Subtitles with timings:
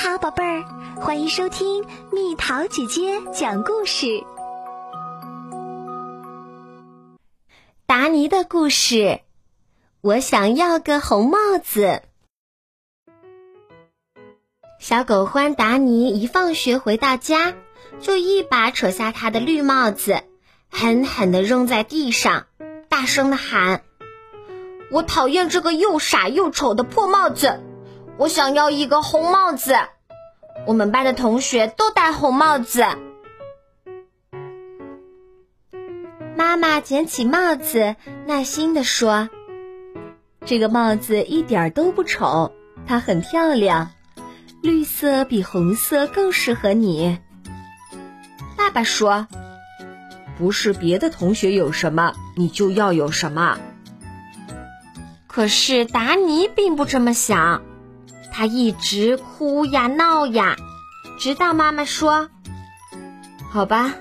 [0.00, 0.64] 好，宝贝儿，
[1.00, 4.22] 欢迎收听蜜桃姐姐讲故事。
[7.84, 9.22] 达尼的故事，
[10.00, 12.02] 我想要个红帽子。
[14.78, 17.54] 小狗獾达尼一放学回到家，
[18.00, 20.22] 就一把扯下他的绿帽子，
[20.70, 22.46] 狠狠地扔在地上，
[22.88, 23.82] 大声地喊
[24.92, 27.60] ：“我讨厌这个又傻又丑的破帽子！
[28.18, 29.76] 我想要一个红帽子！
[30.66, 32.84] 我们班的同学都戴红帽子。”
[36.36, 37.94] 妈妈捡起帽子，
[38.26, 39.28] 耐心地说
[40.44, 42.50] ：“这个帽子一点都不丑，
[42.86, 43.92] 它很漂亮。”
[44.60, 47.20] 绿色比红色更适合你。
[48.56, 49.28] 爸爸说
[50.36, 53.60] ：“不是别的同学有什么，你就要有什么。”
[55.28, 57.62] 可是达尼并不这么想，
[58.38, 60.54] 他一直哭呀闹呀，
[61.18, 62.28] 直到妈妈说
[63.50, 63.92] ：“好吧，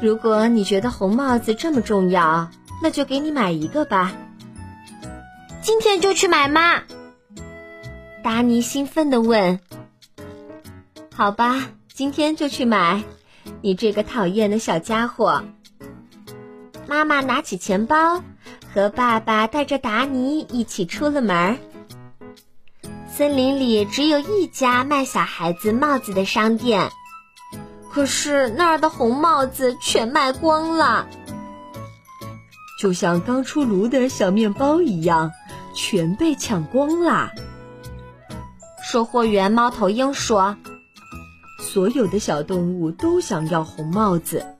[0.00, 2.48] 如果你觉得红帽子这么重要，
[2.82, 4.14] 那就给你买一个吧。
[5.60, 6.84] 今天就去买吗？”
[8.24, 9.60] 达尼兴奋地问。
[11.14, 13.02] 好吧，今天就去买。
[13.60, 15.44] 你这个讨厌的小家伙。
[16.88, 18.22] 妈妈拿起钱包，
[18.72, 21.58] 和爸爸带着达尼一起出了门。
[23.14, 26.90] 森林里只有一家卖小孩子帽子的商店，
[27.90, 31.06] 可是那儿的红帽子全卖光了，
[32.80, 35.30] 就像刚出炉的小面包一样，
[35.74, 37.32] 全被抢光了。
[38.82, 40.56] 售货员猫头鹰说。
[41.60, 44.56] 所有的小动物都想要红帽子，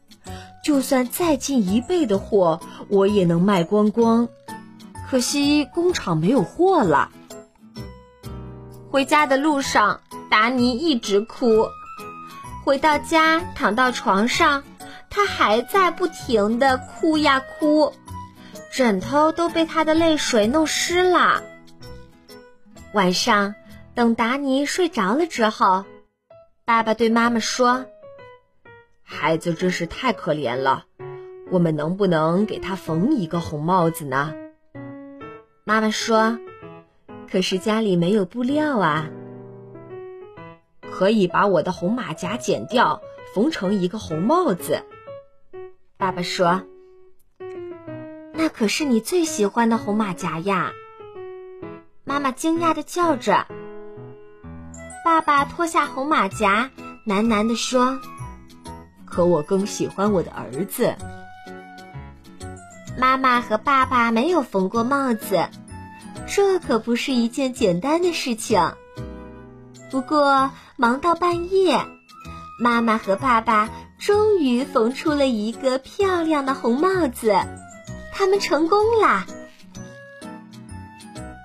[0.62, 4.28] 就算再进一倍的货，我也能卖光光。
[5.08, 7.10] 可惜工厂没有货了。
[8.92, 11.66] 回家的路上，达尼一直哭。
[12.62, 14.62] 回到家，躺到床上，
[15.08, 17.94] 他还在不停的哭呀哭，
[18.70, 21.42] 枕头都被他的泪水弄湿了。
[22.92, 23.54] 晚上，
[23.94, 25.86] 等达尼睡着了之后。
[26.66, 27.86] 爸爸对妈妈说
[29.02, 30.84] ：“孩子真是太可怜了，
[31.50, 34.34] 我们能不能给他缝一个红帽子呢？”
[35.64, 36.38] 妈妈说
[37.32, 39.08] ：“可是家里没有布料啊。”
[40.92, 43.00] 可以把我的红马甲剪掉，
[43.34, 44.82] 缝成一个红帽子。
[45.96, 46.60] 爸爸说
[48.34, 50.72] ：“那可是你最喜欢的红马甲呀！”
[52.04, 53.46] 妈妈惊讶的叫着。
[55.02, 56.70] 爸爸脱下红马甲，
[57.06, 57.98] 喃喃地说
[59.06, 60.94] ：“可我更喜欢我的儿子。”
[62.98, 65.48] 妈妈和爸爸没有缝过帽子，
[66.34, 68.72] 这可不是一件简单的事情。
[69.90, 71.78] 不过忙到半夜，
[72.58, 77.34] 妈妈和爸爸终于缝出了一个漂亮的红帽子，
[78.14, 79.26] 他们成功啦！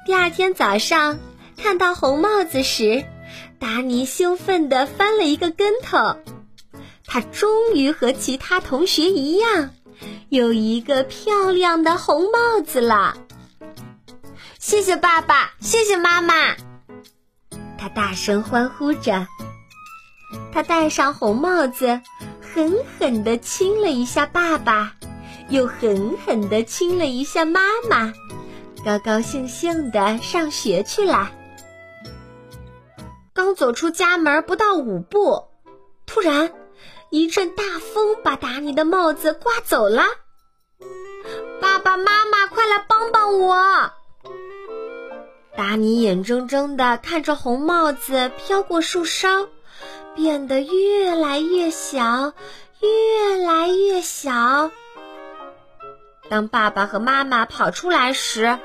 [0.06, 1.20] 第二天早上，
[1.58, 3.04] 看到红帽子时，
[3.60, 6.16] 达尼兴奋地翻了一个跟头，
[7.06, 9.72] 他终于和其他同学一样，
[10.30, 13.18] 有一个漂亮的红帽子了。
[14.68, 16.58] 谢谢爸爸，谢谢妈妈，
[17.78, 19.26] 他大声欢呼着。
[20.52, 22.02] 他戴上红帽子，
[22.42, 24.98] 狠狠地亲了一下爸爸，
[25.48, 28.12] 又狠狠地亲了一下妈妈，
[28.84, 31.32] 高高兴兴地上学去了。
[33.34, 35.46] 刚走出家门不到五步，
[36.06, 36.52] 突然
[37.10, 40.04] 一阵大风把达尼的帽子刮走了。
[41.62, 43.94] 爸爸妈妈，快来帮帮我！
[45.58, 49.48] 达尼眼睁睁的看着红帽子飘过树梢，
[50.16, 52.32] 变得越来越小，
[52.80, 54.70] 越来越小。
[56.30, 58.60] 当爸爸和妈妈跑出来时，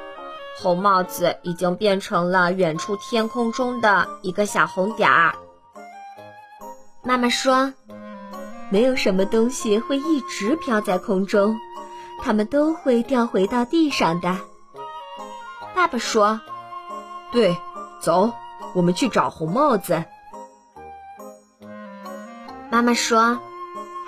[0.58, 5.34] 红帽子已经变成了远处天空中的一个小红点儿。
[7.02, 7.72] 妈妈说
[8.68, 11.56] ：“没有什么东西会一直飘在空中，
[12.20, 14.36] 它们都会掉回到地上的。”
[15.74, 16.38] 爸爸说
[17.32, 17.56] ：“对，
[18.00, 18.32] 走，
[18.74, 20.04] 我们去找红帽子。”
[22.70, 23.40] 妈妈说：“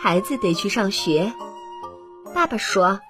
[0.00, 1.32] 孩子得去上学。”
[2.32, 3.00] 爸爸说。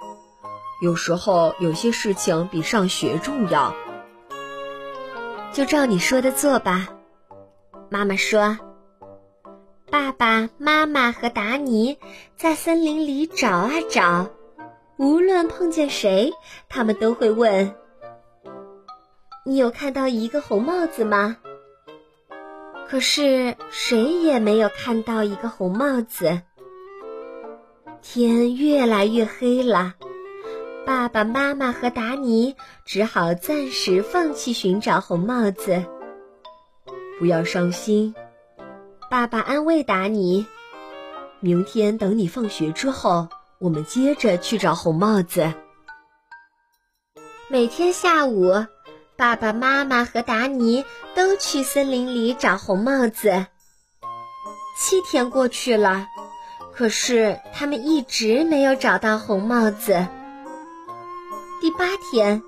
[0.83, 3.73] 有时候有些事情比上学重要，
[5.51, 6.89] 就照你说的做吧。
[7.89, 8.59] 妈妈说
[9.91, 11.99] ：“爸爸妈妈和达尼
[12.37, 14.29] 在森林里找啊找，
[14.99, 16.33] 无论碰见谁，
[16.69, 17.75] 他们都会问
[19.45, 21.37] ：‘你有看到一个红帽子吗？’”
[22.89, 26.43] 可是谁也没有看到一个红帽子。
[28.03, 29.95] 天越来越黑了，
[30.85, 32.55] 爸爸妈妈和达尼
[32.85, 35.83] 只好暂时放弃寻找红帽子。
[37.19, 38.15] 不要伤心，
[39.11, 40.47] 爸爸安慰达尼
[41.41, 43.27] ：“明天等你放学之后，
[43.59, 45.53] 我们接着去找红帽子。”
[47.49, 48.53] 每天下午。
[49.17, 50.85] 爸爸妈妈和达尼
[51.15, 53.47] 都去森林里找红帽子。
[54.77, 56.09] 七天过去了，
[56.75, 60.09] 可是他们一直没有找到红帽子。
[61.61, 62.43] 第八天，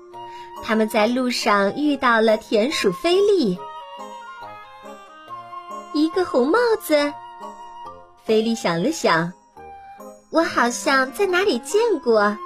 [0.61, 3.57] 他们在路上遇到了田鼠菲利。
[5.93, 7.13] 一个红帽子，
[8.25, 9.31] 菲利想了想，
[10.31, 12.37] 我好像在哪里见过。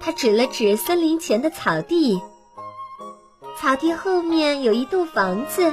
[0.00, 2.20] 他指了指森林前的草地。
[3.62, 5.72] 草地后面有一栋房子，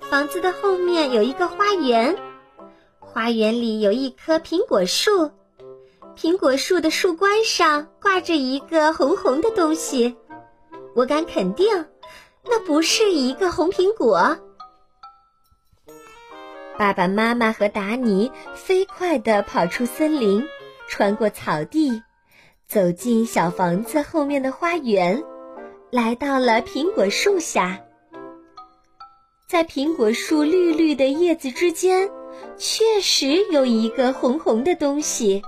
[0.00, 2.16] 房子的后面有一个花园，
[2.98, 5.30] 花园里有一棵苹果树，
[6.16, 10.16] 苹果树的树冠上挂着一个红红的东西，
[10.94, 11.84] 我敢肯定，
[12.42, 14.38] 那不是一个红苹果。
[16.78, 20.42] 爸爸妈妈和达尼飞快地跑出森林，
[20.88, 22.02] 穿过草地，
[22.66, 25.22] 走进小房子后面的花园。
[25.90, 27.80] 来到了苹果树下，
[29.48, 32.08] 在苹果树绿绿的叶子之间，
[32.56, 35.42] 确实有一个红红的东西，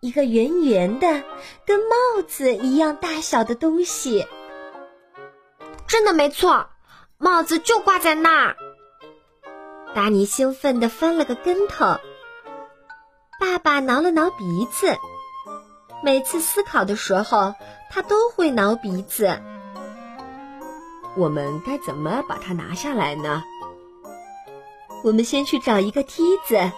[0.00, 1.24] 一个圆圆的、
[1.64, 4.26] 跟帽子一样大小的东西。
[5.86, 6.66] 真的没错，
[7.16, 8.56] 帽子就挂在那儿。
[9.94, 11.86] 达尼兴奋地翻了个跟头。
[13.40, 14.94] 爸爸挠了挠鼻子，
[16.02, 17.54] 每次思考的时候，
[17.90, 19.40] 他都会挠鼻子。
[21.16, 23.44] 我们该怎么把它拿下来呢？
[25.02, 26.70] 我们先去找一个梯子。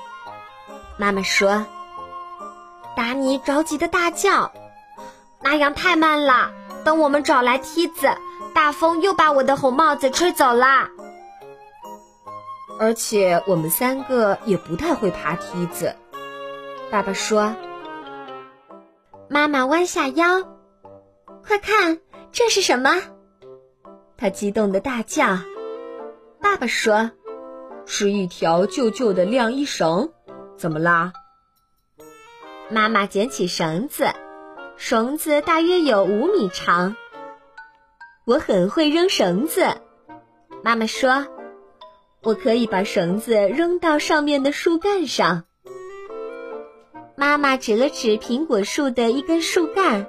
[0.98, 1.66] 妈妈说。
[2.96, 4.52] 达尼着急的大叫
[5.42, 6.50] ：“那样太慢了！
[6.82, 8.08] 等我们找来梯子，
[8.54, 10.88] 大风又把我的红帽子吹走了。
[12.78, 15.94] 而且我们三个也不太会爬梯子。”
[16.90, 17.54] 爸爸说。
[19.28, 20.42] 妈妈弯下腰，
[21.46, 22.00] 快看，
[22.32, 23.02] 这是什么？
[24.18, 25.38] 他激动的大叫
[26.40, 27.10] ：“爸爸说，
[27.84, 30.12] 是一条旧旧的晾衣绳，
[30.56, 31.12] 怎么啦？”
[32.70, 34.06] 妈妈捡起绳子，
[34.76, 36.96] 绳子大约有五米长。
[38.24, 39.66] 我很会扔绳子，
[40.64, 41.26] 妈妈说，
[42.22, 45.44] 我可以把绳子扔到上面的树干上。
[47.14, 50.08] 妈妈指了指苹果树的一根树干。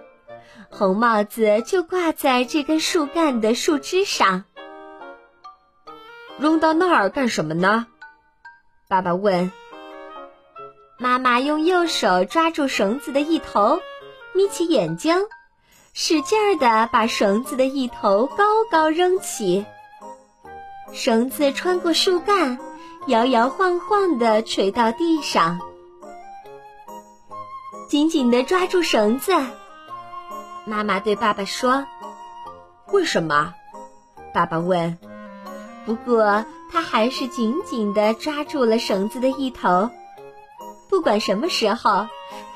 [0.69, 4.43] 红帽子就挂在这根树干的树枝上。
[6.37, 7.87] 扔到那儿干什么呢？
[8.87, 9.51] 爸爸问。
[10.99, 13.79] 妈妈用右手抓住绳子的一头，
[14.33, 15.15] 眯起眼睛，
[15.93, 19.65] 使劲儿的把绳子的一头高高扔起。
[20.93, 22.57] 绳子穿过树干，
[23.07, 25.59] 摇摇晃晃的垂到地上。
[27.87, 29.33] 紧紧地抓住绳子。
[30.67, 31.85] 妈妈对爸爸说
[32.91, 33.53] ：“为什么？”
[34.33, 34.97] 爸爸问。
[35.85, 39.89] 不过他还是紧紧地抓住了绳子的一头。
[40.89, 42.07] 不管什么时候，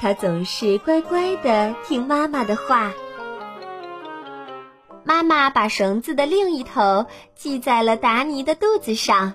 [0.02, 2.92] 他总是乖乖地听妈妈的话。
[5.06, 9.34] 妈妈把绳子的另一头系在了达尼的肚子上。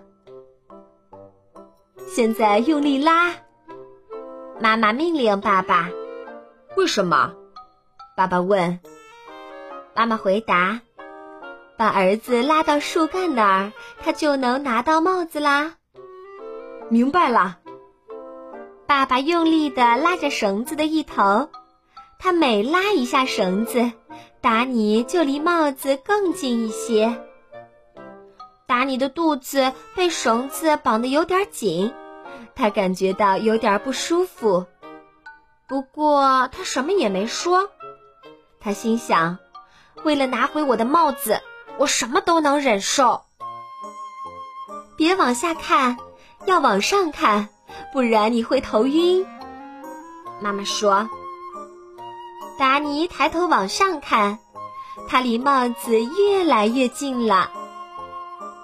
[2.06, 3.34] 现在用力拉。
[4.60, 5.88] 妈妈命令爸爸
[6.76, 7.32] ：“为什么？”
[8.16, 8.80] 爸爸问
[9.94, 10.80] ：“妈妈回答，
[11.76, 15.74] 把儿子拉到树干那儿，他就能拿到帽子啦。”
[16.88, 17.58] 明白了。
[18.86, 21.50] 爸爸用力地拉着绳子的一头，
[22.18, 23.92] 他每拉一下绳子，
[24.40, 27.14] 达尼就离帽子更近一些。
[28.66, 31.92] 达尼的肚子被绳子绑得有点紧，
[32.54, 34.64] 他感觉到有点不舒服，
[35.68, 37.68] 不过他什么也没说。
[38.60, 39.38] 他心想
[40.04, 41.40] ：“为了拿回我的帽子，
[41.78, 43.22] 我什么都能忍受。”
[44.96, 45.96] 别往下看，
[46.46, 47.48] 要往上看，
[47.92, 49.26] 不然你会头晕。
[50.40, 51.08] 妈妈说。
[52.58, 54.38] 达尼抬头往上看，
[55.08, 57.50] 他离帽子越来越近了。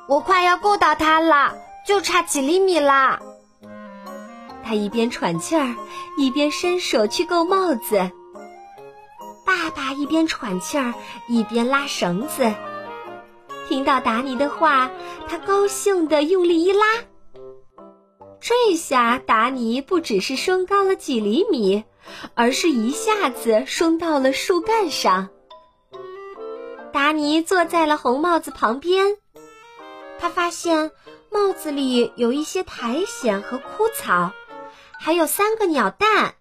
[0.08, 1.54] 我快要够到它了，
[1.86, 3.20] 就差几厘米了。
[4.64, 5.76] 他一边喘气儿，
[6.16, 8.10] 一边伸手去够帽子。
[9.52, 10.94] 爸爸一边喘气儿，
[11.28, 12.54] 一边拉绳子。
[13.68, 14.90] 听到达尼的话，
[15.28, 16.86] 他高兴地用力一拉，
[18.40, 21.84] 这下达尼不只是升高了几厘米，
[22.34, 25.28] 而是一下子升到了树干上。
[26.90, 29.18] 达尼坐在了红帽子旁边，
[30.18, 30.92] 他发现
[31.30, 34.32] 帽子里有一些苔藓和枯草，
[34.98, 36.36] 还有三个鸟蛋。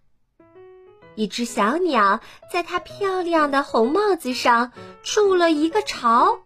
[1.21, 2.19] 一只小鸟
[2.51, 4.71] 在它漂亮的红帽子上
[5.03, 6.39] 筑了一个巢。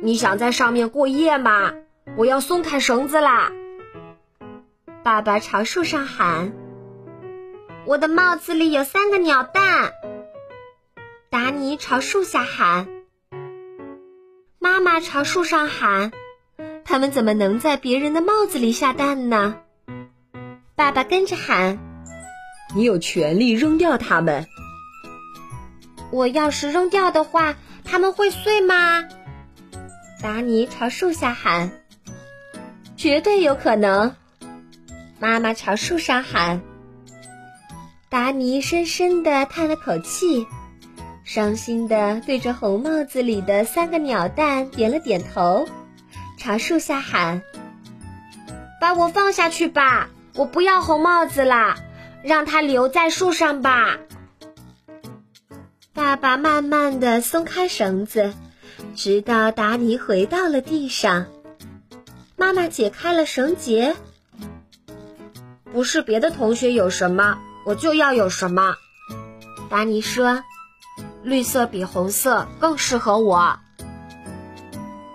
[0.00, 1.74] 你想在上面过夜吗？
[2.16, 3.52] 我要松开绳子啦！
[5.02, 6.54] 爸爸朝树上喊
[7.84, 9.92] ：“我的帽子里有三个鸟蛋。”
[11.28, 12.88] 达尼朝树下喊
[14.58, 16.10] ：“妈妈朝树上喊，
[16.86, 19.60] 他们怎么能在别人的帽子里下蛋呢？”
[20.74, 21.86] 爸爸跟着喊。
[22.74, 24.46] 你有权利扔掉它们。
[26.10, 29.04] 我要是扔掉的话，它们会碎吗？
[30.22, 31.70] 达尼朝树下喊
[32.96, 34.14] ：“绝对有可能。”
[35.20, 36.60] 妈妈朝树上喊。
[38.08, 40.46] 达尼深深地叹了口气，
[41.24, 45.68] 伤心地对着红帽子里的三个鸟蛋点了点头，
[46.38, 47.42] 朝树下喊
[48.80, 51.76] ：“把我放下去吧，我不要红帽子啦。”
[52.22, 53.98] 让它留在树上吧。
[55.92, 58.32] 爸爸慢慢的松开绳子，
[58.94, 61.26] 直到达尼回到了地上。
[62.36, 63.96] 妈妈解开了绳结。
[65.72, 68.74] 不是别的同学有什么，我就要有什么。
[69.68, 70.42] 达尼说
[71.22, 73.58] ：“绿色比红色更适合我。”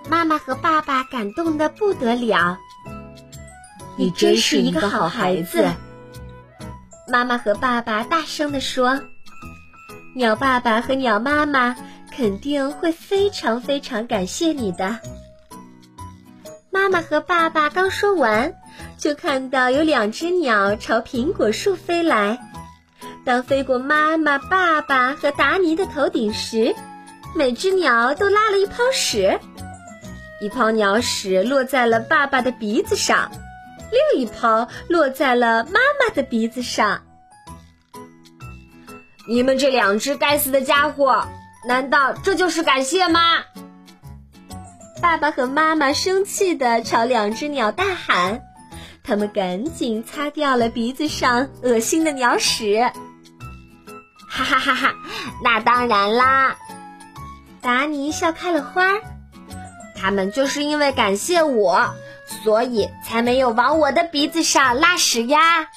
[0.10, 2.60] 妈妈和爸爸感动的不得了。
[3.98, 5.72] 你真是一个好孩子。
[7.08, 9.02] 妈妈和爸爸大声地说
[10.16, 11.76] ：“鸟爸爸和鸟妈妈
[12.12, 15.00] 肯定会非常非常感谢你的。”
[16.72, 18.54] 妈妈和爸爸刚说完，
[18.98, 22.40] 就看到有两只鸟朝苹果树飞来。
[23.26, 26.74] 当飞过妈妈、爸爸和达尼的头顶时，
[27.36, 29.40] 每只鸟都拉了一泡屎，
[30.42, 33.32] 一泡鸟屎落在了爸爸的鼻子上。
[33.94, 37.04] 另一泡落在了妈妈的鼻子上。
[39.30, 41.26] 你们这两只该死的家伙，
[41.68, 43.22] 难道这就是感谢吗？
[45.02, 48.42] 爸爸和妈妈生气的朝两只鸟大喊，
[49.04, 52.82] 他们赶紧擦掉了鼻子上恶心的鸟屎。
[54.30, 54.94] 哈哈哈哈！
[55.44, 56.58] 那当然啦，
[57.62, 59.00] 达尼笑开了花。
[59.96, 61.94] 他们就是因为感谢我。
[62.26, 65.68] 所以才没有往我的鼻子上拉屎呀！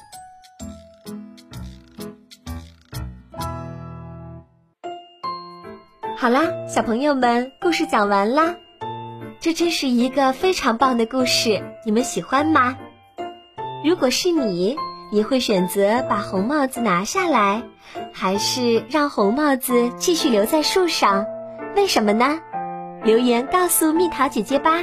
[6.18, 8.56] 好啦，小朋友们，故事讲完啦。
[9.38, 12.76] 这真是一个非常棒的故事，你们喜欢吗？
[13.84, 14.76] 如果是你，
[15.12, 17.62] 你会选择把红帽子拿下来，
[18.12, 21.26] 还是让红帽子继续留在树上？
[21.76, 22.40] 为什么呢？
[23.04, 24.82] 留言告诉蜜桃姐姐吧。